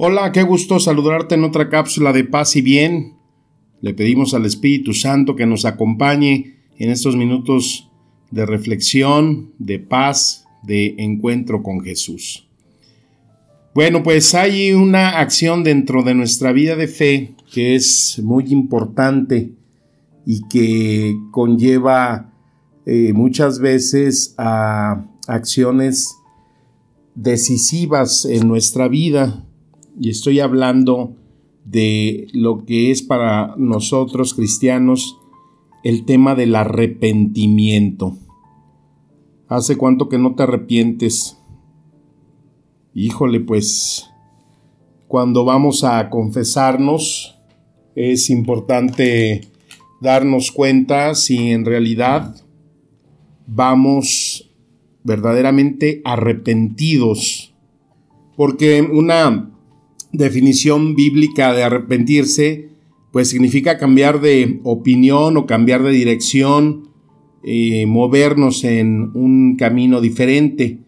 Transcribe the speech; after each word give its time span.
Hola, 0.00 0.30
qué 0.30 0.44
gusto 0.44 0.78
saludarte 0.78 1.34
en 1.34 1.42
otra 1.42 1.68
cápsula 1.68 2.12
de 2.12 2.22
paz 2.22 2.54
y 2.54 2.62
bien. 2.62 3.14
Le 3.80 3.94
pedimos 3.94 4.32
al 4.32 4.46
Espíritu 4.46 4.92
Santo 4.94 5.34
que 5.34 5.44
nos 5.44 5.64
acompañe 5.64 6.54
en 6.78 6.90
estos 6.90 7.16
minutos 7.16 7.90
de 8.30 8.46
reflexión, 8.46 9.54
de 9.58 9.80
paz, 9.80 10.46
de 10.62 10.94
encuentro 10.98 11.64
con 11.64 11.80
Jesús. 11.80 12.46
Bueno, 13.74 14.04
pues 14.04 14.36
hay 14.36 14.72
una 14.72 15.18
acción 15.18 15.64
dentro 15.64 16.04
de 16.04 16.14
nuestra 16.14 16.52
vida 16.52 16.76
de 16.76 16.86
fe 16.86 17.34
que 17.52 17.74
es 17.74 18.20
muy 18.22 18.44
importante 18.52 19.50
y 20.24 20.46
que 20.46 21.18
conlleva 21.32 22.32
eh, 22.86 23.12
muchas 23.14 23.58
veces 23.58 24.32
a 24.38 25.04
acciones 25.26 26.14
decisivas 27.16 28.26
en 28.26 28.46
nuestra 28.46 28.86
vida. 28.86 29.44
Y 30.00 30.10
estoy 30.10 30.40
hablando 30.40 31.16
de 31.64 32.28
lo 32.32 32.64
que 32.64 32.90
es 32.90 33.02
para 33.02 33.54
nosotros 33.56 34.34
cristianos 34.34 35.18
el 35.82 36.04
tema 36.04 36.34
del 36.34 36.54
arrepentimiento. 36.54 38.16
¿Hace 39.48 39.76
cuánto 39.76 40.08
que 40.08 40.18
no 40.18 40.34
te 40.34 40.44
arrepientes? 40.44 41.38
Híjole, 42.94 43.40
pues 43.40 44.08
cuando 45.08 45.44
vamos 45.44 45.84
a 45.84 46.10
confesarnos 46.10 47.38
es 47.94 48.30
importante 48.30 49.40
darnos 50.00 50.52
cuenta 50.52 51.14
si 51.14 51.50
en 51.50 51.64
realidad 51.64 52.36
vamos 53.46 54.50
verdaderamente 55.02 56.02
arrepentidos. 56.04 57.54
Porque 58.36 58.80
una 58.82 59.57
definición 60.12 60.94
bíblica 60.94 61.52
de 61.52 61.62
arrepentirse 61.62 62.68
pues 63.12 63.30
significa 63.30 63.78
cambiar 63.78 64.20
de 64.20 64.60
opinión 64.64 65.36
o 65.36 65.46
cambiar 65.46 65.82
de 65.82 65.90
dirección, 65.90 66.90
eh, 67.42 67.86
movernos 67.86 68.64
en 68.64 69.10
un 69.14 69.56
camino 69.56 70.00
diferente. 70.00 70.80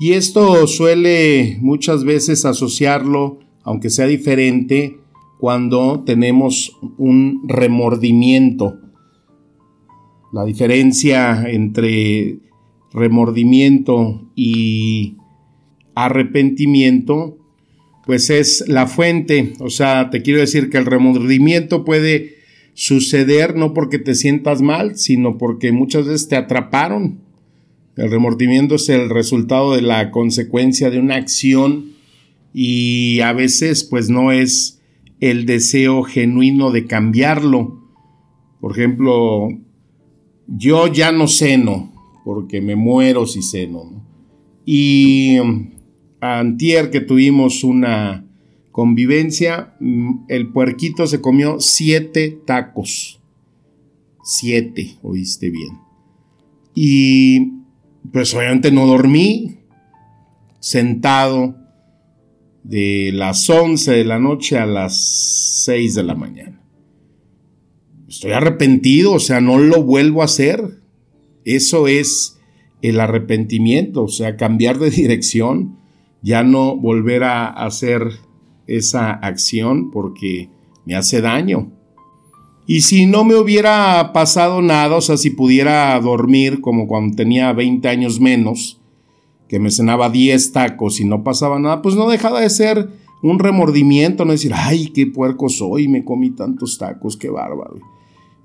Y 0.00 0.12
esto 0.12 0.66
suele 0.66 1.58
muchas 1.60 2.04
veces 2.04 2.44
asociarlo, 2.44 3.38
aunque 3.62 3.88
sea 3.90 4.06
diferente, 4.06 4.98
cuando 5.38 6.02
tenemos 6.04 6.76
un 6.98 7.42
remordimiento. 7.46 8.80
La 10.32 10.44
diferencia 10.44 11.48
entre 11.48 12.40
remordimiento 12.92 14.30
y 14.34 15.16
arrepentimiento, 15.94 17.38
pues 18.06 18.30
es 18.30 18.64
la 18.66 18.86
fuente. 18.86 19.52
O 19.58 19.68
sea, 19.68 20.08
te 20.08 20.22
quiero 20.22 20.40
decir 20.40 20.70
que 20.70 20.78
el 20.78 20.86
remordimiento 20.86 21.84
puede 21.84 22.36
suceder 22.72 23.56
no 23.56 23.74
porque 23.74 23.98
te 23.98 24.14
sientas 24.14 24.62
mal, 24.62 24.96
sino 24.96 25.36
porque 25.36 25.72
muchas 25.72 26.06
veces 26.06 26.28
te 26.28 26.36
atraparon 26.36 27.26
el 27.96 28.10
remordimiento 28.10 28.74
es 28.74 28.90
el 28.90 29.08
resultado 29.08 29.74
de 29.74 29.80
la 29.80 30.10
consecuencia 30.10 30.90
de 30.90 30.98
una 30.98 31.16
acción 31.16 31.92
y 32.52 33.20
a 33.20 33.32
veces 33.32 33.84
pues 33.84 34.10
no 34.10 34.32
es 34.32 34.82
el 35.20 35.46
deseo 35.46 36.02
genuino 36.02 36.70
de 36.72 36.84
cambiarlo. 36.84 37.82
Por 38.60 38.72
ejemplo, 38.72 39.48
yo 40.46 40.92
ya 40.92 41.10
no 41.10 41.26
ceno 41.26 41.90
porque 42.22 42.60
me 42.60 42.76
muero 42.76 43.26
si 43.26 43.42
ceno. 43.42 44.04
Y 44.66 45.38
um, 45.38 45.70
antier 46.34 46.90
que 46.90 47.00
tuvimos 47.00 47.64
una 47.64 48.24
convivencia, 48.72 49.74
mm, 49.80 50.26
el 50.28 50.52
puerquito 50.52 51.06
se 51.06 51.20
comió 51.20 51.60
siete 51.60 52.38
tacos. 52.44 53.20
Siete, 54.22 54.96
oíste 55.02 55.50
bien. 55.50 55.78
Y 56.74 57.52
pues 58.12 58.34
obviamente 58.34 58.70
no 58.70 58.86
dormí, 58.86 59.58
sentado 60.60 61.56
de 62.62 63.12
las 63.14 63.48
11 63.48 63.92
de 63.92 64.04
la 64.04 64.18
noche 64.18 64.58
a 64.58 64.66
las 64.66 65.62
6 65.64 65.94
de 65.94 66.02
la 66.02 66.14
mañana. 66.14 66.60
Estoy 68.08 68.32
arrepentido, 68.32 69.12
o 69.12 69.20
sea, 69.20 69.40
no 69.40 69.58
lo 69.58 69.82
vuelvo 69.82 70.22
a 70.22 70.26
hacer. 70.26 70.80
Eso 71.44 71.86
es 71.86 72.38
el 72.82 73.00
arrepentimiento, 73.00 74.04
o 74.04 74.08
sea, 74.08 74.36
cambiar 74.36 74.78
de 74.78 74.90
dirección, 75.02 75.78
ya 76.26 76.42
no 76.42 76.76
volver 76.76 77.22
a 77.22 77.46
hacer 77.46 78.02
esa 78.66 79.12
acción 79.12 79.92
porque 79.92 80.50
me 80.84 80.96
hace 80.96 81.20
daño. 81.20 81.70
Y 82.66 82.80
si 82.80 83.06
no 83.06 83.22
me 83.22 83.36
hubiera 83.36 84.12
pasado 84.12 84.60
nada, 84.60 84.96
o 84.96 85.00
sea, 85.00 85.18
si 85.18 85.30
pudiera 85.30 85.98
dormir 86.00 86.60
como 86.60 86.88
cuando 86.88 87.14
tenía 87.14 87.52
20 87.52 87.88
años 87.88 88.18
menos, 88.18 88.80
que 89.46 89.60
me 89.60 89.70
cenaba 89.70 90.10
10 90.10 90.50
tacos 90.50 90.98
y 90.98 91.04
no 91.04 91.22
pasaba 91.22 91.60
nada, 91.60 91.80
pues 91.80 91.94
no 91.94 92.10
dejaba 92.10 92.40
de 92.40 92.50
ser 92.50 92.90
un 93.22 93.38
remordimiento, 93.38 94.24
no 94.24 94.32
decir, 94.32 94.50
ay, 94.52 94.88
qué 94.88 95.06
puerco 95.06 95.48
soy, 95.48 95.86
me 95.86 96.04
comí 96.04 96.30
tantos 96.30 96.76
tacos, 96.76 97.16
qué 97.16 97.30
bárbaro. 97.30 97.78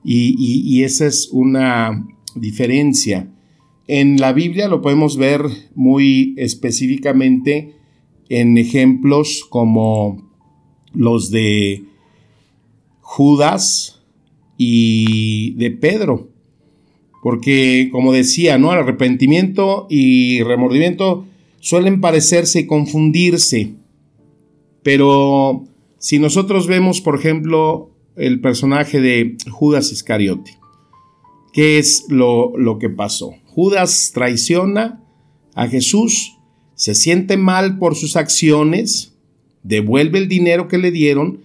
Y, 0.04 0.36
y 0.38 0.84
esa 0.84 1.08
es 1.08 1.30
una 1.32 2.08
diferencia. 2.36 3.28
En 3.88 4.18
la 4.18 4.34
Biblia 4.34 4.68
lo 4.68 4.82
podemos 4.82 5.18
ver 5.18 5.42
muy 5.76 6.34
específicamente 6.38 7.76
en 8.30 8.58
ejemplos 8.58 9.46
como 9.50 10.30
los 10.94 11.32
de 11.32 11.84
Judas, 13.02 14.02
y 14.64 15.56
de 15.56 15.72
Pedro. 15.72 16.30
Porque, 17.24 17.90
como 17.92 18.14
decía, 18.14 18.60
¿no? 18.60 18.72
El 18.72 18.78
arrepentimiento 18.78 19.88
y 19.90 20.44
remordimiento 20.44 21.26
suelen 21.60 22.00
parecerse 22.00 22.60
y 22.60 22.68
confundirse. 22.68 23.74
Pero 24.84 25.64
si 25.98 26.20
nosotros 26.20 26.68
vemos, 26.68 27.02
por 27.02 27.16
ejemplo, 27.16 27.90
el 28.16 28.40
personaje 28.40 29.02
de 29.02 29.36
Judas 29.50 29.92
Iscariote, 29.92 30.60
¿qué 31.54 31.80
es 31.80 32.06
lo, 32.10 32.56
lo 32.56 32.78
que 32.78 32.90
pasó? 32.90 33.34
Judas 33.54 34.12
traiciona 34.14 35.04
a 35.56 35.68
Jesús, 35.68 36.38
se 36.76 36.96
siente 36.96 37.36
mal 37.36 37.80
por 37.80 37.96
sus 37.96 38.16
acciones, 38.16 39.14
devuelve 39.62 40.20
el 40.20 40.30
dinero 40.30 40.70
que 40.70 40.78
le 40.78 40.90
dieron, 40.90 41.42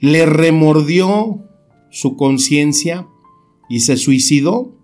le 0.00 0.24
remordió 0.24 1.46
su 1.90 2.16
conciencia 2.16 3.06
y 3.68 3.80
se 3.80 3.98
suicidó. 3.98 4.74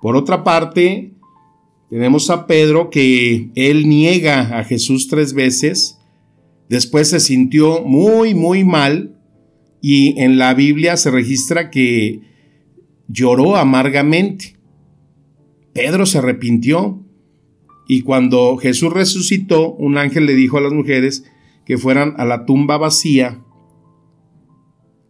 Por 0.00 0.14
otra 0.14 0.44
parte, 0.44 1.10
tenemos 1.90 2.30
a 2.30 2.46
Pedro 2.46 2.88
que 2.88 3.50
él 3.56 3.88
niega 3.88 4.56
a 4.56 4.62
Jesús 4.62 5.08
tres 5.08 5.32
veces, 5.32 5.98
después 6.68 7.10
se 7.10 7.18
sintió 7.18 7.82
muy, 7.82 8.36
muy 8.36 8.62
mal 8.62 9.18
y 9.80 10.20
en 10.20 10.38
la 10.38 10.54
Biblia 10.54 10.96
se 10.96 11.10
registra 11.10 11.70
que 11.70 12.20
lloró 13.08 13.56
amargamente. 13.56 14.57
Pedro 15.78 16.06
se 16.06 16.18
arrepintió 16.18 17.04
y 17.86 18.00
cuando 18.02 18.56
Jesús 18.56 18.92
resucitó, 18.92 19.74
un 19.74 19.96
ángel 19.96 20.26
le 20.26 20.34
dijo 20.34 20.58
a 20.58 20.60
las 20.60 20.72
mujeres 20.72 21.24
que 21.64 21.78
fueran 21.78 22.14
a 22.18 22.24
la 22.24 22.46
tumba 22.46 22.78
vacía 22.78 23.44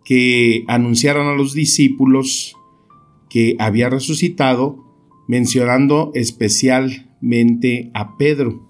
que 0.04 0.64
anunciaran 0.68 1.26
a 1.26 1.32
los 1.32 1.54
discípulos 1.54 2.54
que 3.30 3.56
había 3.58 3.88
resucitado, 3.88 4.84
mencionando 5.26 6.10
especialmente 6.12 7.90
a 7.94 8.18
Pedro. 8.18 8.68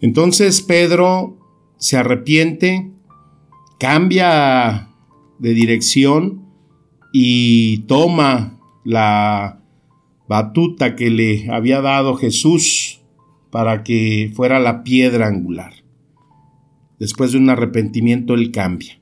Entonces 0.00 0.62
Pedro 0.62 1.36
se 1.76 1.98
arrepiente, 1.98 2.92
cambia 3.78 4.88
de 5.38 5.52
dirección 5.52 6.46
y 7.12 7.80
toma 7.80 8.58
la 8.84 9.60
batuta 10.28 10.96
que 10.96 11.10
le 11.10 11.50
había 11.50 11.80
dado 11.80 12.16
Jesús 12.16 13.00
para 13.50 13.84
que 13.84 14.32
fuera 14.34 14.58
la 14.58 14.82
piedra 14.82 15.28
angular. 15.28 15.72
Después 16.98 17.32
de 17.32 17.38
un 17.38 17.50
arrepentimiento, 17.50 18.34
Él 18.34 18.50
cambia. 18.50 18.98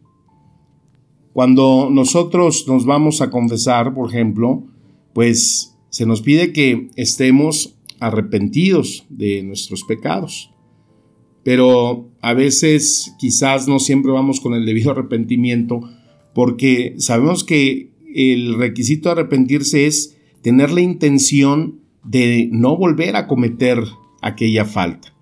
Cuando 1.32 1.88
nosotros 1.90 2.66
nos 2.68 2.84
vamos 2.84 3.20
a 3.20 3.30
confesar, 3.30 3.94
por 3.94 4.08
ejemplo, 4.08 4.64
pues 5.12 5.76
se 5.90 6.06
nos 6.06 6.22
pide 6.22 6.52
que 6.52 6.90
estemos 6.96 7.76
arrepentidos 8.00 9.04
de 9.08 9.42
nuestros 9.42 9.84
pecados. 9.84 10.50
Pero 11.42 12.08
a 12.20 12.34
veces 12.34 13.14
quizás 13.18 13.68
no 13.68 13.78
siempre 13.78 14.12
vamos 14.12 14.40
con 14.40 14.54
el 14.54 14.64
debido 14.66 14.90
arrepentimiento 14.92 15.80
porque 16.34 16.94
sabemos 16.98 17.44
que 17.44 17.90
el 18.14 18.58
requisito 18.58 19.08
de 19.08 19.20
arrepentirse 19.20 19.86
es 19.86 20.16
tener 20.44 20.70
la 20.70 20.82
intención 20.82 21.80
de 22.04 22.50
no 22.52 22.76
volver 22.76 23.16
a 23.16 23.26
cometer 23.26 23.82
aquella 24.20 24.66
falta. 24.66 25.14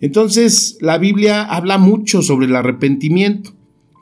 Entonces 0.00 0.76
la 0.80 0.98
Biblia 0.98 1.44
habla 1.44 1.78
mucho 1.78 2.20
sobre 2.20 2.46
el 2.46 2.56
arrepentimiento. 2.56 3.52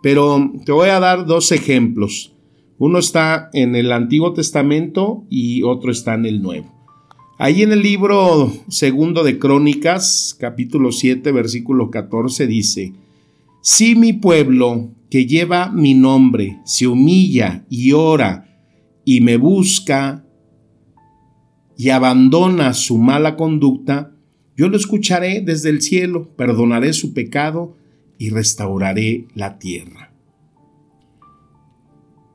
Pero 0.02 0.50
te 0.64 0.72
voy 0.72 0.88
a 0.88 0.98
dar 0.98 1.26
dos 1.26 1.52
ejemplos. 1.52 2.34
Uno 2.78 2.98
está 2.98 3.50
en 3.52 3.76
el 3.76 3.92
Antiguo 3.92 4.32
Testamento 4.32 5.24
y 5.28 5.62
otro 5.62 5.92
está 5.92 6.14
en 6.14 6.24
el 6.24 6.42
Nuevo. 6.42 6.72
Ahí 7.38 7.62
en 7.62 7.72
el 7.72 7.82
libro 7.82 8.50
segundo 8.68 9.22
de 9.24 9.38
Crónicas, 9.38 10.34
capítulo 10.40 10.92
7, 10.92 11.30
versículo 11.30 11.90
14, 11.90 12.46
dice, 12.46 12.94
Si 13.60 13.94
mi 13.94 14.14
pueblo, 14.14 14.88
que 15.10 15.26
lleva 15.26 15.70
mi 15.70 15.94
nombre, 15.94 16.58
se 16.64 16.88
humilla 16.88 17.64
y 17.68 17.92
ora 17.92 18.51
y 19.04 19.20
me 19.20 19.36
busca 19.36 20.24
y 21.76 21.90
abandona 21.90 22.74
su 22.74 22.98
mala 22.98 23.36
conducta, 23.36 24.12
yo 24.56 24.68
lo 24.68 24.76
escucharé 24.76 25.40
desde 25.40 25.70
el 25.70 25.82
cielo, 25.82 26.28
perdonaré 26.36 26.92
su 26.92 27.14
pecado 27.14 27.76
y 28.18 28.30
restauraré 28.30 29.26
la 29.34 29.58
tierra. 29.58 30.12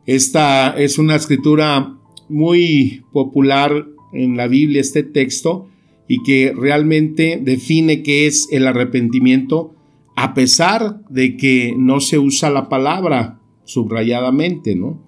Esta 0.05 0.71
es 0.77 0.97
una 0.97 1.15
escritura 1.15 1.97
muy 2.29 3.03
popular 3.11 3.87
en 4.13 4.37
la 4.37 4.47
Biblia, 4.47 4.81
este 4.81 5.03
texto, 5.03 5.69
y 6.07 6.23
que 6.23 6.53
realmente 6.55 7.39
define 7.41 8.03
qué 8.03 8.27
es 8.27 8.47
el 8.51 8.67
arrepentimiento, 8.67 9.75
a 10.15 10.33
pesar 10.33 11.03
de 11.09 11.37
que 11.37 11.75
no 11.77 11.99
se 11.99 12.17
usa 12.17 12.49
la 12.49 12.69
palabra 12.69 13.39
subrayadamente, 13.65 14.75
¿no? 14.75 15.06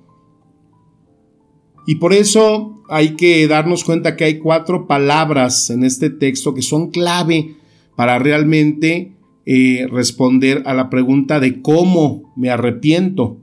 Y 1.89 1.95
por 1.95 2.13
eso 2.13 2.83
hay 2.87 3.15
que 3.15 3.47
darnos 3.47 3.83
cuenta 3.83 4.15
que 4.15 4.23
hay 4.23 4.37
cuatro 4.37 4.85
palabras 4.85 5.71
en 5.71 5.83
este 5.83 6.11
texto 6.11 6.53
que 6.53 6.61
son 6.61 6.91
clave 6.91 7.55
para 7.95 8.19
realmente 8.19 9.13
eh, 9.47 9.87
responder 9.89 10.61
a 10.67 10.75
la 10.75 10.91
pregunta 10.91 11.39
de 11.39 11.63
cómo 11.63 12.31
me 12.35 12.51
arrepiento. 12.51 13.41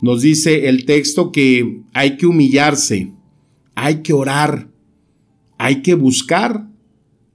Nos 0.00 0.22
dice 0.22 0.68
el 0.68 0.84
texto 0.84 1.30
que 1.30 1.82
hay 1.94 2.16
que 2.16 2.26
humillarse, 2.26 3.12
hay 3.76 4.02
que 4.02 4.12
orar, 4.12 4.66
hay 5.58 5.82
que 5.82 5.94
buscar 5.94 6.66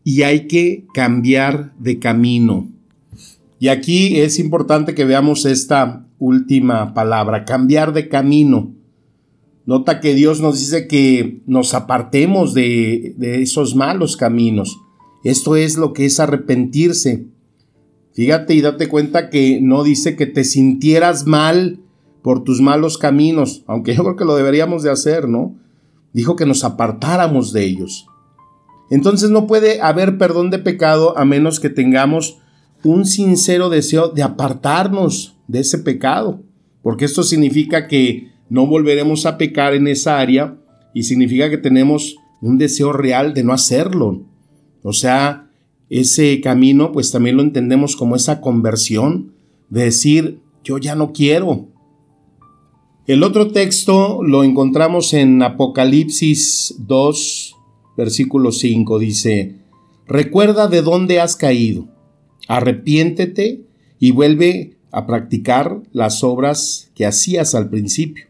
y 0.03 0.23
hay 0.23 0.47
que 0.47 0.83
cambiar 0.93 1.73
de 1.79 1.99
camino. 1.99 2.67
Y 3.59 3.69
aquí 3.69 4.19
es 4.19 4.39
importante 4.39 4.93
que 4.93 5.05
veamos 5.05 5.45
esta 5.45 6.05
última 6.19 6.93
palabra, 6.93 7.45
cambiar 7.45 7.93
de 7.93 8.09
camino. 8.09 8.73
Nota 9.67 9.99
que 9.99 10.15
Dios 10.15 10.39
nos 10.39 10.57
dice 10.57 10.87
que 10.87 11.41
nos 11.45 11.73
apartemos 11.73 12.53
de, 12.53 13.15
esos 13.19 13.75
malos 13.75 14.15
caminos. 14.15 14.79
Esto 15.25 15.57
es 15.57 15.75
lo 15.75 15.91
que 15.91 16.05
es 16.05 16.21
arrepentirse. 16.21 17.27
Fíjate 18.13 18.53
y 18.53 18.61
date 18.61 18.87
cuenta 18.87 19.29
que 19.29 19.59
no 19.61 19.83
dice 19.83 20.15
que 20.15 20.25
te 20.25 20.45
sintieras 20.45 21.27
mal 21.27 21.81
por 22.21 22.45
tus 22.45 22.61
malos 22.61 22.97
caminos, 22.97 23.65
aunque 23.67 23.93
yo 23.93 24.03
creo 24.03 24.15
que 24.15 24.23
lo 24.23 24.37
deberíamos 24.37 24.83
de 24.83 24.89
hacer, 24.89 25.27
¿no? 25.27 25.57
Dijo 26.13 26.37
que 26.37 26.45
nos 26.45 26.63
apartáramos 26.63 27.51
de 27.51 27.65
ellos. 27.65 28.07
Entonces 28.89 29.31
no 29.31 29.47
puede 29.47 29.81
haber 29.81 30.17
perdón 30.17 30.49
de 30.49 30.59
pecado 30.59 31.17
a 31.17 31.25
menos 31.25 31.59
que 31.59 31.69
tengamos 31.69 32.37
un 32.85 33.05
sincero 33.05 33.69
deseo 33.69 34.07
de 34.07 34.23
apartarnos 34.23 35.35
de 35.49 35.59
ese 35.59 35.79
pecado, 35.79 36.41
porque 36.81 37.03
esto 37.03 37.21
significa 37.21 37.89
que 37.89 38.36
no 38.49 38.67
volveremos 38.67 39.25
a 39.25 39.37
pecar 39.37 39.73
en 39.73 39.87
esa 39.87 40.19
área 40.19 40.57
y 40.93 41.03
significa 41.03 41.49
que 41.49 41.57
tenemos 41.57 42.15
un 42.41 42.57
deseo 42.57 42.93
real 42.93 43.33
de 43.33 43.43
no 43.43 43.53
hacerlo. 43.53 44.25
O 44.83 44.93
sea, 44.93 45.51
ese 45.89 46.41
camino 46.41 46.91
pues 46.91 47.11
también 47.11 47.37
lo 47.37 47.43
entendemos 47.43 47.95
como 47.95 48.15
esa 48.15 48.41
conversión 48.41 49.33
de 49.69 49.85
decir, 49.85 50.39
yo 50.63 50.77
ya 50.77 50.95
no 50.95 51.13
quiero. 51.13 51.67
El 53.05 53.23
otro 53.23 53.51
texto 53.51 54.21
lo 54.21 54.43
encontramos 54.43 55.13
en 55.13 55.41
Apocalipsis 55.41 56.75
2, 56.79 57.55
versículo 57.95 58.51
5. 58.51 58.99
Dice, 58.99 59.55
recuerda 60.05 60.67
de 60.67 60.81
dónde 60.81 61.21
has 61.21 61.35
caído, 61.35 61.87
arrepiéntete 62.47 63.61
y 63.99 64.11
vuelve 64.11 64.77
a 64.91 65.05
practicar 65.05 65.81
las 65.91 66.23
obras 66.23 66.91
que 66.95 67.05
hacías 67.05 67.55
al 67.55 67.69
principio. 67.69 68.25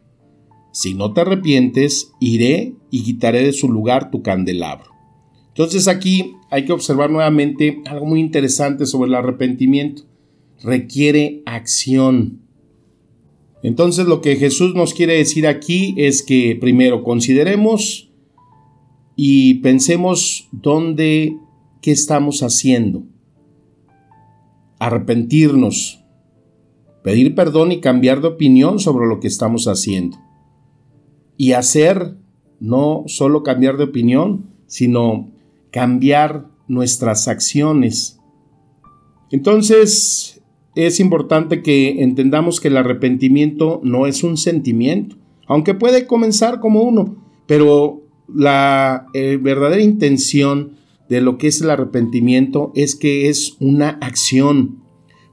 Si 0.77 0.93
no 0.93 1.11
te 1.11 1.21
arrepientes, 1.21 2.13
iré 2.19 2.75
y 2.91 3.01
quitaré 3.01 3.41
de 3.41 3.51
su 3.51 3.67
lugar 3.67 4.11
tu 4.11 4.21
candelabro. 4.21 4.91
Entonces 5.47 5.87
aquí 5.87 6.35
hay 6.51 6.65
que 6.65 6.71
observar 6.71 7.09
nuevamente 7.09 7.81
algo 7.87 8.05
muy 8.05 8.19
interesante 8.19 8.85
sobre 8.85 9.09
el 9.09 9.15
arrepentimiento. 9.15 10.03
Requiere 10.61 11.41
acción. 11.47 12.41
Entonces 13.63 14.05
lo 14.05 14.21
que 14.21 14.35
Jesús 14.35 14.75
nos 14.75 14.93
quiere 14.93 15.15
decir 15.15 15.47
aquí 15.47 15.95
es 15.97 16.21
que 16.21 16.55
primero 16.61 17.03
consideremos 17.03 18.11
y 19.15 19.55
pensemos 19.61 20.47
dónde, 20.51 21.37
qué 21.81 21.89
estamos 21.89 22.43
haciendo. 22.43 23.01
Arrepentirnos, 24.77 26.03
pedir 27.03 27.33
perdón 27.33 27.71
y 27.71 27.79
cambiar 27.79 28.21
de 28.21 28.27
opinión 28.27 28.77
sobre 28.77 29.07
lo 29.07 29.19
que 29.19 29.27
estamos 29.27 29.67
haciendo. 29.67 30.26
Y 31.37 31.53
hacer, 31.53 32.15
no 32.59 33.03
solo 33.07 33.43
cambiar 33.43 33.77
de 33.77 33.85
opinión, 33.85 34.45
sino 34.65 35.29
cambiar 35.71 36.47
nuestras 36.67 37.27
acciones. 37.27 38.19
Entonces, 39.31 40.41
es 40.75 40.99
importante 40.99 41.63
que 41.63 42.03
entendamos 42.03 42.59
que 42.59 42.67
el 42.67 42.77
arrepentimiento 42.77 43.81
no 43.83 44.07
es 44.07 44.23
un 44.23 44.37
sentimiento, 44.37 45.15
aunque 45.47 45.73
puede 45.73 46.05
comenzar 46.05 46.59
como 46.59 46.83
uno, 46.83 47.15
pero 47.47 48.01
la 48.33 49.07
eh, 49.13 49.39
verdadera 49.41 49.81
intención 49.81 50.73
de 51.09 51.21
lo 51.21 51.37
que 51.37 51.47
es 51.47 51.61
el 51.61 51.69
arrepentimiento 51.69 52.71
es 52.75 52.95
que 52.95 53.29
es 53.29 53.55
una 53.59 53.89
acción, 54.01 54.83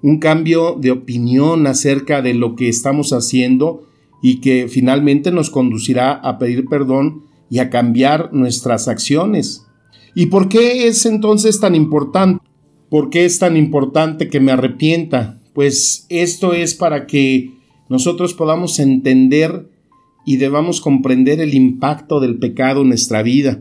un 0.03 0.19
cambio 0.19 0.77
de 0.81 0.93
opinión 0.93 1.67
acerca 1.67 2.23
de 2.23 2.35
lo 2.35 2.55
que 2.55 2.69
estamos 2.69 3.13
haciendo 3.13 3.87
y 4.27 4.41
que 4.41 4.69
finalmente 4.69 5.31
nos 5.31 5.51
conducirá 5.51 6.13
a 6.13 6.39
pedir 6.39 6.65
perdón 6.65 7.25
y 7.51 7.59
a 7.59 7.69
cambiar 7.69 8.33
nuestras 8.33 8.89
acciones. 8.89 9.67
¿Y 10.15 10.27
por 10.27 10.49
qué 10.49 10.89
es 10.89 11.05
entonces 11.05 11.61
tan 11.61 11.75
importante? 11.75 12.43
¿Por 12.89 13.11
qué 13.11 13.27
es 13.27 13.39
tan 13.39 13.55
importante 13.55 14.31
que 14.31 14.41
me 14.41 14.53
arrepienta? 14.53 15.39
Pues 15.53 16.07
esto 16.09 16.55
es 16.55 16.73
para 16.73 17.07
que 17.07 17.51
nosotros 17.91 18.33
podamos 18.33 18.79
entender 18.79 19.69
y 20.25 20.39
debamos 20.39 20.81
comprender 20.81 21.39
el 21.43 21.53
impacto 21.53 22.19
del 22.19 22.39
pecado 22.39 22.81
en 22.81 22.89
nuestra 22.89 23.23
vida. 23.23 23.61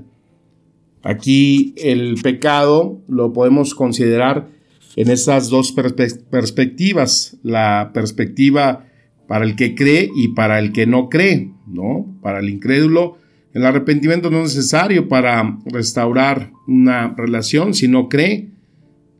Aquí 1.02 1.74
el 1.76 2.16
pecado 2.24 3.02
lo 3.10 3.34
podemos 3.34 3.76
considerar 3.76 4.48
en 4.96 5.12
esas 5.12 5.50
dos 5.50 5.74
perspectivas, 5.74 7.36
la 7.44 7.92
perspectiva 7.94 8.88
para 9.28 9.46
el 9.46 9.56
que 9.56 9.76
cree 9.76 10.10
y 10.16 10.30
para 10.30 10.60
el 10.60 10.72
que 10.72 10.86
no 10.86 11.10
cree, 11.10 11.52
¿no? 11.68 12.06
Para 12.22 12.40
el 12.40 12.50
incrédulo 12.50 13.18
el 13.54 13.66
arrepentimiento 13.66 14.32
no 14.32 14.44
es 14.44 14.56
necesario 14.56 15.08
para 15.08 15.60
restaurar 15.66 16.52
una 16.68 17.14
relación 17.16 17.76
si 17.76 17.88
no 17.88 18.10
cree. 18.10 18.50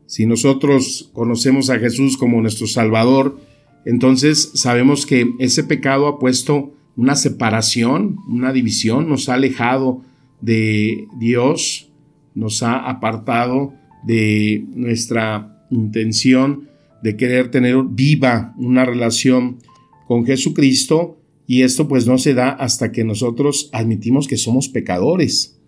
Si 0.06 0.26
nosotros 0.26 1.10
conocemos 1.12 1.70
a 1.70 1.78
Jesús 1.78 2.16
como 2.16 2.40
nuestro 2.40 2.66
Salvador, 2.66 3.40
entonces 3.84 4.50
sabemos 4.54 5.06
que 5.06 5.30
ese 5.38 5.62
pecado 5.62 6.08
ha 6.08 6.18
puesto 6.18 6.74
una 6.96 7.14
separación, 7.14 8.16
una 8.28 8.52
división, 8.52 9.08
nos 9.08 9.28
ha 9.28 9.34
alejado 9.34 10.02
de 10.40 11.06
Dios, 11.18 11.90
nos 12.34 12.62
ha 12.64 12.76
apartado 12.76 13.72
de 14.04 14.64
nuestra 14.74 15.64
intención 15.70 16.68
de 17.02 17.16
querer 17.16 17.50
tener 17.50 17.76
viva 17.88 18.52
una 18.58 18.84
relación 18.84 19.58
con 20.06 20.24
Jesucristo 20.26 21.18
y 21.46 21.62
esto 21.62 21.88
pues 21.88 22.06
no 22.06 22.18
se 22.18 22.34
da 22.34 22.50
hasta 22.50 22.92
que 22.92 23.04
nosotros 23.04 23.68
admitimos 23.72 24.28
que 24.28 24.36
somos 24.36 24.68
pecadores. 24.68 25.60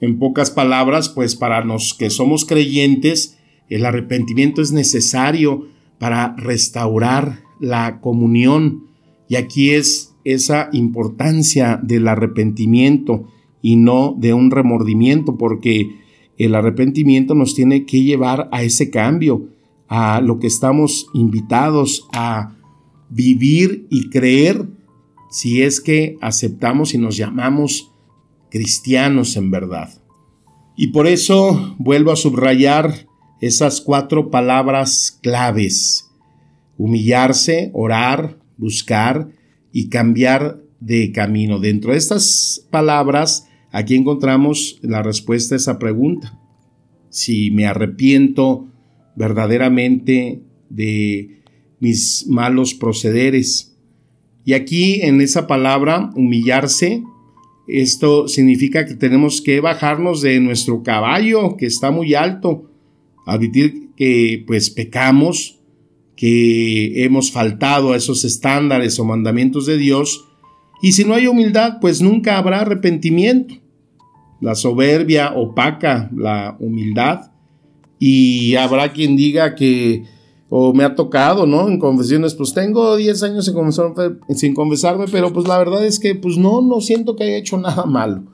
En 0.00 0.18
pocas 0.18 0.50
palabras, 0.50 1.08
pues 1.08 1.36
para 1.36 1.64
los 1.64 1.94
que 1.94 2.10
somos 2.10 2.44
creyentes, 2.44 3.38
el 3.68 3.86
arrepentimiento 3.86 4.60
es 4.60 4.72
necesario 4.72 5.68
para 5.98 6.34
restaurar 6.36 7.40
la 7.60 8.00
comunión. 8.00 8.88
Y 9.28 9.36
aquí 9.36 9.70
es 9.70 10.14
esa 10.24 10.68
importancia 10.72 11.78
del 11.80 12.08
arrepentimiento 12.08 13.28
y 13.62 13.76
no 13.76 14.16
de 14.18 14.34
un 14.34 14.50
remordimiento, 14.50 15.36
porque 15.36 15.96
el 16.36 16.56
arrepentimiento 16.56 17.36
nos 17.36 17.54
tiene 17.54 17.86
que 17.86 18.02
llevar 18.02 18.48
a 18.50 18.64
ese 18.64 18.90
cambio, 18.90 19.48
a 19.86 20.20
lo 20.20 20.40
que 20.40 20.48
estamos 20.48 21.06
invitados 21.14 22.08
a 22.12 22.56
vivir 23.12 23.86
y 23.90 24.10
creer 24.10 24.66
si 25.30 25.62
es 25.62 25.80
que 25.80 26.16
aceptamos 26.20 26.94
y 26.94 26.98
nos 26.98 27.16
llamamos 27.16 27.90
cristianos 28.50 29.36
en 29.36 29.50
verdad. 29.50 29.90
Y 30.76 30.88
por 30.88 31.06
eso 31.06 31.74
vuelvo 31.78 32.12
a 32.12 32.16
subrayar 32.16 33.06
esas 33.40 33.80
cuatro 33.80 34.30
palabras 34.30 35.18
claves. 35.22 36.10
Humillarse, 36.78 37.70
orar, 37.74 38.38
buscar 38.56 39.28
y 39.72 39.88
cambiar 39.88 40.60
de 40.80 41.12
camino. 41.12 41.58
Dentro 41.58 41.92
de 41.92 41.98
estas 41.98 42.66
palabras 42.70 43.48
Aquí 43.72 43.94
encontramos 43.94 44.78
la 44.82 45.02
respuesta 45.02 45.54
a 45.54 45.56
esa 45.56 45.78
pregunta. 45.78 46.38
Si 47.08 47.50
me 47.50 47.66
arrepiento 47.66 48.68
verdaderamente 49.16 50.42
de 50.68 51.41
mis 51.82 52.28
malos 52.28 52.74
procederes. 52.74 53.76
Y 54.44 54.52
aquí 54.52 55.02
en 55.02 55.20
esa 55.20 55.48
palabra, 55.48 56.12
humillarse, 56.14 57.02
esto 57.66 58.28
significa 58.28 58.86
que 58.86 58.94
tenemos 58.94 59.42
que 59.42 59.58
bajarnos 59.60 60.20
de 60.22 60.38
nuestro 60.38 60.84
caballo, 60.84 61.56
que 61.56 61.66
está 61.66 61.90
muy 61.90 62.14
alto, 62.14 62.70
admitir 63.26 63.88
que 63.96 64.44
pues 64.46 64.70
pecamos, 64.70 65.58
que 66.14 67.02
hemos 67.02 67.32
faltado 67.32 67.92
a 67.92 67.96
esos 67.96 68.24
estándares 68.24 69.00
o 69.00 69.04
mandamientos 69.04 69.66
de 69.66 69.76
Dios, 69.76 70.28
y 70.82 70.92
si 70.92 71.04
no 71.04 71.14
hay 71.14 71.26
humildad, 71.26 71.78
pues 71.80 72.00
nunca 72.00 72.38
habrá 72.38 72.60
arrepentimiento. 72.60 73.56
La 74.40 74.54
soberbia 74.54 75.32
opaca 75.34 76.08
la 76.14 76.56
humildad 76.60 77.32
y 77.98 78.54
habrá 78.54 78.92
quien 78.92 79.16
diga 79.16 79.56
que, 79.56 80.04
o 80.54 80.74
me 80.74 80.84
ha 80.84 80.94
tocado, 80.94 81.46
¿no? 81.46 81.66
En 81.66 81.78
confesiones, 81.78 82.34
pues 82.34 82.52
tengo 82.52 82.94
10 82.94 83.22
años 83.22 83.46
sin 83.46 83.54
confesarme, 83.54 84.16
sin 84.34 84.54
confesarme, 84.54 85.06
pero 85.10 85.32
pues 85.32 85.48
la 85.48 85.56
verdad 85.56 85.82
es 85.82 85.98
que 85.98 86.14
pues 86.14 86.36
no, 86.36 86.60
no 86.60 86.82
siento 86.82 87.16
que 87.16 87.24
haya 87.24 87.38
hecho 87.38 87.56
nada 87.56 87.86
malo. 87.86 88.24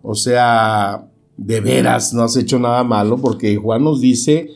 O 0.00 0.14
sea, 0.14 1.10
de 1.36 1.60
veras 1.60 2.14
no 2.14 2.22
has 2.22 2.36
hecho 2.36 2.60
nada 2.60 2.84
malo 2.84 3.16
porque 3.16 3.56
Juan 3.56 3.82
nos 3.82 4.00
dice 4.00 4.50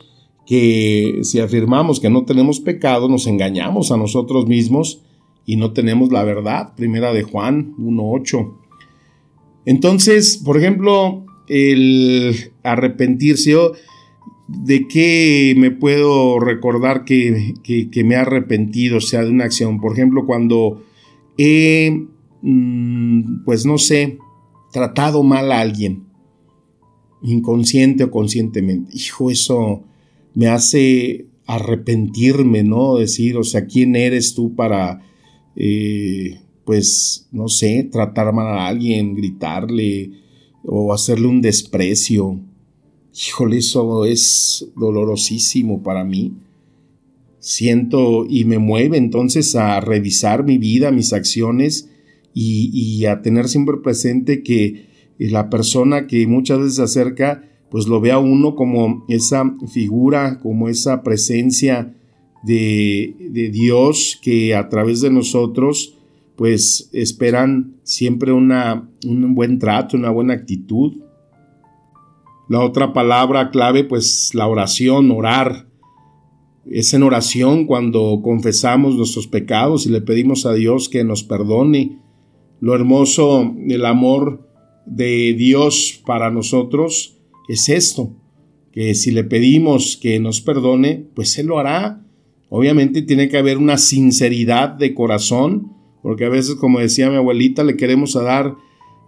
que 0.46 1.18
si 1.22 1.40
afirmamos 1.40 1.98
que 1.98 2.10
no 2.10 2.24
tenemos 2.24 2.60
pecado, 2.60 3.08
nos 3.08 3.26
engañamos 3.26 3.90
a 3.90 3.96
nosotros 3.96 4.46
mismos 4.46 5.02
y 5.44 5.56
no 5.56 5.72
tenemos 5.72 6.12
la 6.12 6.22
verdad. 6.22 6.76
Primera 6.76 7.12
de 7.12 7.24
Juan 7.24 7.74
1.8. 7.76 8.54
Entonces, 9.64 10.40
por 10.44 10.56
ejemplo, 10.56 11.24
el 11.48 12.52
arrepentirse, 12.62 13.56
¿de 14.50 14.88
qué 14.88 15.54
me 15.56 15.70
puedo 15.70 16.40
recordar 16.40 17.04
que, 17.04 17.54
me 18.04 18.16
ha 18.16 18.22
arrepentido, 18.22 19.00
sea, 19.00 19.22
de 19.22 19.30
una 19.30 19.44
acción? 19.44 19.80
Por 19.80 19.92
ejemplo, 19.92 20.26
cuando 20.26 20.82
he, 21.38 22.06
mm, 22.42 23.44
pues 23.44 23.64
no 23.64 23.78
sé, 23.78 24.18
tratado 24.72 25.22
mal 25.22 25.52
a 25.52 25.60
alguien, 25.60 26.04
inconsciente 27.22 28.04
o 28.04 28.10
conscientemente. 28.10 28.96
Hijo, 28.96 29.30
eso 29.30 29.84
me 30.34 30.48
hace 30.48 31.26
arrepentirme, 31.46 32.62
¿no? 32.62 32.96
Decir, 32.96 33.36
o 33.36 33.44
sea, 33.44 33.66
¿quién 33.66 33.96
eres 33.96 34.34
tú 34.34 34.54
para... 34.54 35.02
Eh, 35.56 36.40
pues, 36.64 37.28
no 37.32 37.48
sé, 37.48 37.88
tratar 37.90 38.32
mal 38.32 38.46
a 38.46 38.68
alguien, 38.68 39.16
gritarle 39.16 40.12
o 40.64 40.92
hacerle 40.92 41.26
un 41.26 41.40
desprecio. 41.40 42.40
Híjole, 43.14 43.58
eso 43.58 44.04
es 44.04 44.68
dolorosísimo 44.76 45.82
para 45.82 46.04
mí. 46.04 46.34
Siento 47.38 48.26
y 48.28 48.44
me 48.44 48.58
mueve 48.58 48.98
entonces 48.98 49.56
a 49.56 49.80
revisar 49.80 50.44
mi 50.44 50.58
vida, 50.58 50.90
mis 50.90 51.12
acciones 51.12 51.88
y, 52.34 53.04
a 53.06 53.22
tener 53.22 53.48
siempre 53.48 53.78
presente 53.78 54.42
que 54.42 54.86
la 55.18 55.50
persona 55.50 56.06
que 56.06 56.26
muchas 56.26 56.58
veces 56.58 56.74
se 56.76 56.82
acerca, 56.82 57.44
pues 57.70 57.86
lo 57.86 58.00
ve 58.00 58.12
a 58.12 58.18
uno 58.18 58.54
como 58.54 59.04
esa 59.08 59.54
figura, 59.72 60.38
como 60.38 60.68
esa 60.68 61.02
presencia 61.02 61.94
de, 62.42 63.14
de 63.30 63.50
Dios 63.50 64.18
que 64.22 64.54
a 64.54 64.68
través 64.68 65.00
de 65.00 65.10
nosotros 65.10 65.96
pues 66.40 66.88
esperan 66.94 67.74
siempre 67.82 68.32
una, 68.32 68.88
un 69.06 69.34
buen 69.34 69.58
trato, 69.58 69.98
una 69.98 70.08
buena 70.08 70.32
actitud. 70.32 70.94
La 72.50 72.64
otra 72.64 72.92
palabra 72.92 73.52
clave, 73.52 73.84
pues 73.84 74.34
la 74.34 74.48
oración, 74.48 75.12
orar. 75.12 75.68
Es 76.68 76.92
en 76.94 77.04
oración 77.04 77.64
cuando 77.64 78.22
confesamos 78.24 78.96
nuestros 78.96 79.28
pecados 79.28 79.86
y 79.86 79.90
le 79.90 80.00
pedimos 80.00 80.46
a 80.46 80.54
Dios 80.54 80.88
que 80.88 81.04
nos 81.04 81.22
perdone. 81.22 82.00
Lo 82.58 82.74
hermoso 82.74 83.48
del 83.56 83.86
amor 83.86 84.50
de 84.84 85.32
Dios 85.38 86.02
para 86.04 86.32
nosotros 86.32 87.20
es 87.48 87.68
esto, 87.68 88.16
que 88.72 88.96
si 88.96 89.12
le 89.12 89.22
pedimos 89.22 89.96
que 89.96 90.18
nos 90.18 90.40
perdone, 90.40 91.06
pues 91.14 91.38
Él 91.38 91.46
lo 91.46 91.60
hará. 91.60 92.04
Obviamente 92.48 93.02
tiene 93.02 93.28
que 93.28 93.38
haber 93.38 93.58
una 93.58 93.78
sinceridad 93.78 94.70
de 94.70 94.92
corazón, 94.92 95.72
porque 96.02 96.24
a 96.24 96.30
veces, 96.30 96.56
como 96.56 96.80
decía 96.80 97.10
mi 97.10 97.16
abuelita, 97.16 97.62
le 97.62 97.76
queremos 97.76 98.14
dar, 98.14 98.56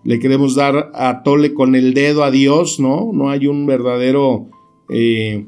le 0.04 0.18
queremos 0.18 0.54
dar 0.54 0.90
a 0.94 1.23
tole 1.23 1.54
con 1.54 1.75
el 1.75 1.94
dedo 1.94 2.25
a 2.25 2.30
Dios, 2.30 2.80
¿no? 2.80 3.11
No 3.12 3.30
hay 3.30 3.47
un 3.47 3.66
verdadero 3.66 4.49
eh, 4.88 5.47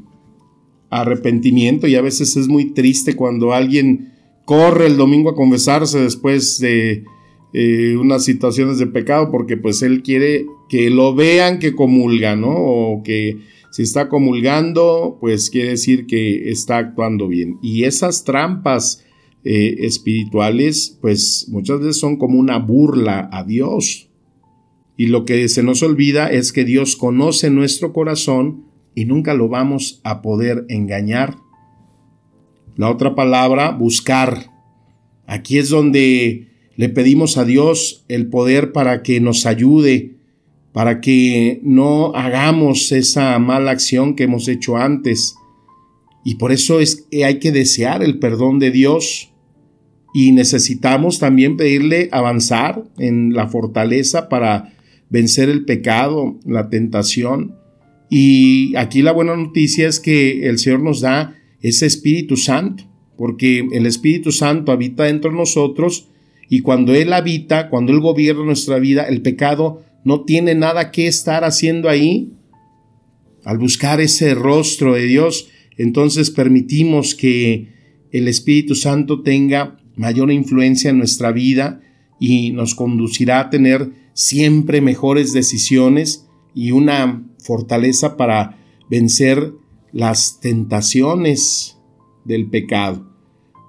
arrepentimiento 0.90 1.86
y 1.86 1.96
a 1.96 2.02
veces 2.02 2.36
es 2.36 2.48
muy 2.48 2.72
triste 2.72 3.16
cuando 3.16 3.52
alguien 3.52 4.12
corre 4.44 4.86
el 4.86 4.96
domingo 4.96 5.30
a 5.30 5.34
confesarse 5.34 6.00
después 6.00 6.58
de 6.60 7.04
eh, 7.52 7.96
unas 7.96 8.24
situaciones 8.24 8.78
de 8.78 8.86
pecado 8.86 9.30
porque 9.30 9.56
pues 9.56 9.82
él 9.82 10.02
quiere 10.02 10.46
que 10.68 10.90
lo 10.90 11.14
vean 11.14 11.58
que 11.58 11.74
comulga, 11.74 12.36
¿no? 12.36 12.54
O 12.54 13.02
que 13.02 13.38
si 13.70 13.82
está 13.82 14.08
comulgando, 14.08 15.18
pues 15.20 15.50
quiere 15.50 15.70
decir 15.70 16.06
que 16.06 16.50
está 16.50 16.78
actuando 16.78 17.26
bien. 17.26 17.58
Y 17.60 17.84
esas 17.84 18.22
trampas 18.22 19.04
eh, 19.42 19.78
espirituales, 19.80 20.96
pues 21.00 21.46
muchas 21.50 21.80
veces 21.80 21.98
son 21.98 22.16
como 22.16 22.38
una 22.38 22.58
burla 22.58 23.28
a 23.32 23.42
Dios. 23.42 24.08
Y 24.96 25.06
lo 25.06 25.24
que 25.24 25.48
se 25.48 25.62
nos 25.62 25.82
olvida 25.82 26.30
es 26.30 26.52
que 26.52 26.64
Dios 26.64 26.96
conoce 26.96 27.50
nuestro 27.50 27.92
corazón 27.92 28.64
y 28.94 29.06
nunca 29.06 29.34
lo 29.34 29.48
vamos 29.48 30.00
a 30.04 30.22
poder 30.22 30.66
engañar. 30.68 31.36
La 32.76 32.90
otra 32.90 33.14
palabra, 33.14 33.70
buscar. 33.70 34.50
Aquí 35.26 35.58
es 35.58 35.68
donde 35.68 36.48
le 36.76 36.88
pedimos 36.88 37.38
a 37.38 37.44
Dios 37.44 38.04
el 38.08 38.28
poder 38.28 38.72
para 38.72 39.02
que 39.02 39.20
nos 39.20 39.46
ayude, 39.46 40.16
para 40.72 41.00
que 41.00 41.60
no 41.62 42.14
hagamos 42.14 42.90
esa 42.92 43.38
mala 43.38 43.70
acción 43.70 44.16
que 44.16 44.24
hemos 44.24 44.48
hecho 44.48 44.76
antes. 44.76 45.34
Y 46.24 46.36
por 46.36 46.52
eso 46.52 46.80
es 46.80 47.06
que 47.10 47.24
hay 47.24 47.38
que 47.38 47.52
desear 47.52 48.02
el 48.02 48.18
perdón 48.18 48.58
de 48.58 48.70
Dios 48.70 49.30
y 50.14 50.32
necesitamos 50.32 51.18
también 51.18 51.56
pedirle 51.56 52.08
avanzar 52.12 52.84
en 52.98 53.34
la 53.34 53.48
fortaleza 53.48 54.28
para 54.28 54.73
vencer 55.10 55.48
el 55.48 55.64
pecado, 55.64 56.38
la 56.46 56.68
tentación. 56.68 57.56
Y 58.10 58.74
aquí 58.76 59.02
la 59.02 59.12
buena 59.12 59.36
noticia 59.36 59.88
es 59.88 60.00
que 60.00 60.48
el 60.48 60.58
Señor 60.58 60.82
nos 60.82 61.00
da 61.00 61.36
ese 61.60 61.86
Espíritu 61.86 62.36
Santo, 62.36 62.84
porque 63.16 63.66
el 63.72 63.86
Espíritu 63.86 64.32
Santo 64.32 64.72
habita 64.72 65.04
dentro 65.04 65.30
de 65.30 65.36
nosotros 65.36 66.08
y 66.48 66.60
cuando 66.60 66.94
Él 66.94 67.12
habita, 67.12 67.70
cuando 67.70 67.92
Él 67.92 68.00
gobierna 68.00 68.44
nuestra 68.44 68.78
vida, 68.78 69.04
el 69.04 69.22
pecado 69.22 69.82
no 70.04 70.24
tiene 70.24 70.54
nada 70.54 70.90
que 70.90 71.06
estar 71.06 71.44
haciendo 71.44 71.88
ahí. 71.88 72.32
Al 73.44 73.58
buscar 73.58 74.00
ese 74.00 74.34
rostro 74.34 74.94
de 74.94 75.06
Dios, 75.06 75.48
entonces 75.76 76.30
permitimos 76.30 77.14
que 77.14 77.68
el 78.12 78.28
Espíritu 78.28 78.74
Santo 78.74 79.22
tenga 79.22 79.76
mayor 79.96 80.30
influencia 80.30 80.90
en 80.90 80.98
nuestra 80.98 81.32
vida 81.32 81.80
y 82.20 82.50
nos 82.50 82.74
conducirá 82.74 83.40
a 83.40 83.50
tener 83.50 83.90
siempre 84.14 84.80
mejores 84.80 85.32
decisiones 85.32 86.26
y 86.54 86.70
una 86.70 87.22
fortaleza 87.38 88.16
para 88.16 88.58
vencer 88.88 89.52
las 89.92 90.40
tentaciones 90.40 91.78
del 92.24 92.48
pecado. 92.48 93.06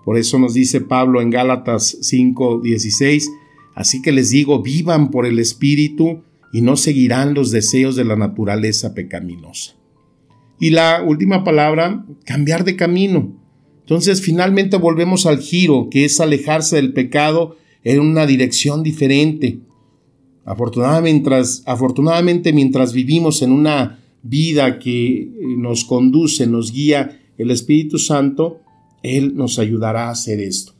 Por 0.06 0.18
eso 0.18 0.40
nos 0.40 0.54
dice 0.54 0.82
Pablo 0.82 1.22
en 1.22 1.32
Gálatas 1.32 1.98
5:16, 2.02 3.30
así 3.76 4.02
que 4.02 4.12
les 4.12 4.30
digo, 4.30 4.62
vivan 4.62 5.12
por 5.12 5.26
el 5.26 5.40
Espíritu 5.40 6.24
y 6.54 6.62
no 6.62 6.78
seguirán 6.78 7.34
los 7.34 7.52
deseos 7.52 7.96
de 7.96 8.06
la 8.06 8.16
naturaleza 8.16 8.94
pecaminosa. 8.94 9.76
Y 10.60 10.70
la 10.70 11.04
última 11.04 11.44
palabra, 11.44 12.06
cambiar 12.24 12.64
de 12.64 12.76
camino. 12.76 13.36
Entonces 13.82 14.22
finalmente 14.22 14.78
volvemos 14.78 15.26
al 15.26 15.40
giro, 15.40 15.90
que 15.92 16.06
es 16.06 16.20
alejarse 16.22 16.78
del 16.78 16.94
pecado 16.94 17.58
en 17.84 18.00
una 18.00 18.26
dirección 18.26 18.84
diferente. 18.84 19.60
Afortunadamente 20.46 22.54
mientras, 22.54 22.94
vivimos 22.94 23.42
en 23.42 23.52
una 23.52 24.00
vida 24.24 24.80
que 24.80 25.18
eh, 25.18 25.32
nos 25.58 25.86
conduce, 25.86 26.48
nos 26.48 26.72
guía 26.72 27.20
el 27.38 27.52
Espíritu 27.52 27.98
Santo, 27.98 28.62
Él 29.04 29.36
nos 29.36 29.60
ayudará 29.60 30.08
a 30.08 30.12
hacer 30.12 30.40
esto. 30.40 30.74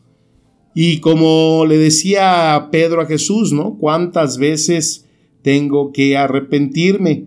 Y 0.74 1.00
como 1.00 1.66
le 1.68 1.78
decía 1.78 2.70
Pedro 2.72 3.02
a 3.02 3.06
Jesús, 3.06 3.52
¿no? 3.52 3.78
¿Cuántas 3.78 4.38
veces 4.38 5.06
tengo 5.42 5.92
que 5.92 6.18
arrepentirme? 6.18 7.26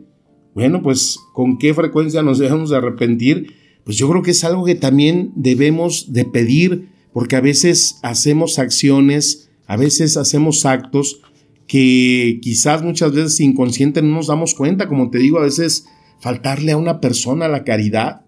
Bueno, 0.55 0.83
pues 0.83 1.19
con 1.35 1.59
qué 1.59 1.75
frecuencia 1.75 2.23
nos 2.23 2.39
debemos 2.39 2.71
de 2.71 2.77
arrepentir 2.77 3.59
pues 3.89 3.97
yo 3.97 4.07
creo 4.11 4.23
que 4.23 4.33
es 4.33 4.45
algo 4.45 4.67
que 4.67 4.75
también 4.75 5.33
debemos 5.35 6.13
de 6.13 6.27
pedir, 6.27 6.91
porque 7.15 7.37
a 7.37 7.41
veces 7.41 7.99
hacemos 8.03 8.59
acciones, 8.59 9.49
a 9.67 9.79
veces 9.79 10.19
hacemos 10.19 10.67
actos 10.67 11.23
que 11.69 12.41
quizás 12.43 12.83
muchas 12.83 13.13
veces 13.13 13.39
inconsciente 13.39 14.03
no 14.03 14.17
nos 14.17 14.27
damos 14.27 14.55
cuenta, 14.55 14.89
como 14.89 15.11
te 15.11 15.19
digo, 15.19 15.39
a 15.39 15.43
veces 15.43 15.87
faltarle 16.19 16.73
a 16.73 16.77
una 16.77 17.01
persona 17.01 17.47
la 17.47 17.63
caridad, 17.63 18.23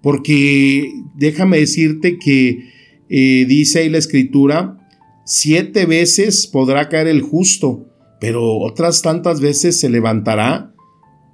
porque 0.00 0.92
déjame 1.16 1.58
decirte 1.58 2.18
que 2.18 2.70
eh, 3.08 3.46
dice 3.48 3.80
ahí 3.80 3.88
la 3.88 3.98
escritura, 3.98 4.78
siete 5.24 5.86
veces 5.86 6.46
podrá 6.46 6.88
caer 6.88 7.08
el 7.08 7.22
justo, 7.22 7.88
pero 8.20 8.58
otras 8.58 9.02
tantas 9.02 9.40
veces 9.40 9.80
se 9.80 9.88
levantará 9.88 10.72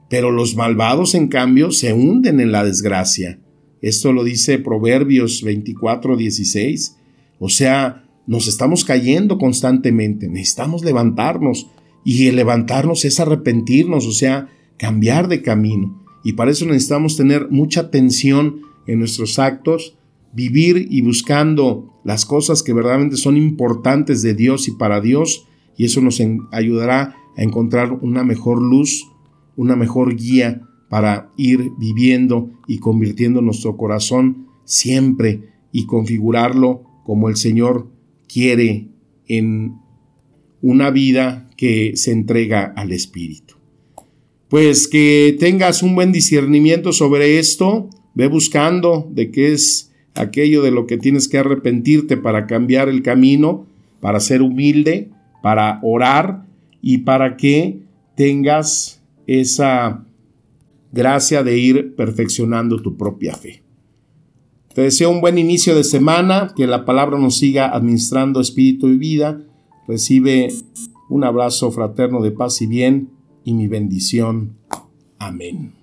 pero 0.08 0.30
los 0.30 0.56
malvados, 0.56 1.14
en 1.14 1.28
cambio, 1.28 1.70
se 1.70 1.92
hunden 1.92 2.40
en 2.40 2.50
la 2.52 2.64
desgracia. 2.64 3.38
Esto 3.82 4.12
lo 4.12 4.24
dice 4.24 4.58
Proverbios 4.58 5.42
24, 5.42 6.16
16. 6.16 6.96
O 7.38 7.48
sea, 7.48 8.07
nos 8.28 8.46
estamos 8.46 8.84
cayendo 8.84 9.38
constantemente, 9.38 10.28
necesitamos 10.28 10.84
levantarnos. 10.84 11.70
Y 12.04 12.26
el 12.26 12.36
levantarnos 12.36 13.04
es 13.04 13.18
arrepentirnos, 13.20 14.06
o 14.06 14.12
sea, 14.12 14.48
cambiar 14.76 15.28
de 15.28 15.42
camino. 15.42 16.04
Y 16.22 16.34
para 16.34 16.50
eso 16.50 16.66
necesitamos 16.66 17.16
tener 17.16 17.48
mucha 17.50 17.80
atención 17.80 18.60
en 18.86 18.98
nuestros 18.98 19.38
actos, 19.38 19.96
vivir 20.32 20.86
y 20.90 21.00
buscando 21.00 22.00
las 22.04 22.26
cosas 22.26 22.62
que 22.62 22.74
verdaderamente 22.74 23.16
son 23.16 23.38
importantes 23.38 24.20
de 24.20 24.34
Dios 24.34 24.68
y 24.68 24.72
para 24.72 25.00
Dios, 25.00 25.46
y 25.78 25.86
eso 25.86 26.02
nos 26.02 26.22
ayudará 26.52 27.16
a 27.34 27.42
encontrar 27.42 27.92
una 27.92 28.24
mejor 28.24 28.60
luz, 28.60 29.10
una 29.56 29.74
mejor 29.74 30.16
guía 30.16 30.68
para 30.90 31.30
ir 31.38 31.70
viviendo 31.78 32.50
y 32.66 32.78
convirtiendo 32.78 33.40
nuestro 33.40 33.76
corazón 33.78 34.48
siempre 34.64 35.48
y 35.72 35.86
configurarlo 35.86 36.82
como 37.04 37.30
el 37.30 37.36
Señor 37.36 37.97
quiere 38.28 38.88
en 39.26 39.76
una 40.60 40.90
vida 40.90 41.48
que 41.56 41.92
se 41.96 42.12
entrega 42.12 42.72
al 42.76 42.92
Espíritu. 42.92 43.54
Pues 44.48 44.88
que 44.88 45.36
tengas 45.38 45.82
un 45.82 45.94
buen 45.94 46.12
discernimiento 46.12 46.92
sobre 46.92 47.38
esto, 47.38 47.90
ve 48.14 48.28
buscando 48.28 49.08
de 49.12 49.30
qué 49.30 49.52
es 49.52 49.92
aquello 50.14 50.62
de 50.62 50.70
lo 50.70 50.86
que 50.86 50.98
tienes 50.98 51.28
que 51.28 51.38
arrepentirte 51.38 52.16
para 52.16 52.46
cambiar 52.46 52.88
el 52.88 53.02
camino, 53.02 53.66
para 54.00 54.20
ser 54.20 54.42
humilde, 54.42 55.10
para 55.42 55.80
orar 55.82 56.46
y 56.80 56.98
para 56.98 57.36
que 57.36 57.80
tengas 58.16 59.02
esa 59.26 60.04
gracia 60.92 61.42
de 61.42 61.58
ir 61.58 61.94
perfeccionando 61.94 62.80
tu 62.80 62.96
propia 62.96 63.34
fe. 63.34 63.62
Te 64.78 64.84
deseo 64.84 65.10
un 65.10 65.20
buen 65.20 65.38
inicio 65.38 65.74
de 65.74 65.82
semana, 65.82 66.52
que 66.54 66.68
la 66.68 66.84
palabra 66.84 67.18
nos 67.18 67.36
siga 67.36 67.74
administrando 67.74 68.40
espíritu 68.40 68.86
y 68.86 68.96
vida. 68.96 69.40
Recibe 69.88 70.54
un 71.10 71.24
abrazo 71.24 71.72
fraterno 71.72 72.22
de 72.22 72.30
paz 72.30 72.62
y 72.62 72.68
bien 72.68 73.10
y 73.42 73.54
mi 73.54 73.66
bendición. 73.66 74.56
Amén. 75.18 75.77